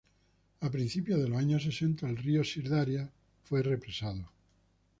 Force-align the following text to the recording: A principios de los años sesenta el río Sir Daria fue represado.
A 0.61 0.69
principios 0.71 1.19
de 1.21 1.29
los 1.29 1.37
años 1.37 1.61
sesenta 1.61 2.09
el 2.09 2.17
río 2.17 2.43
Sir 2.43 2.67
Daria 2.67 3.07
fue 3.43 3.61
represado. 3.61 4.31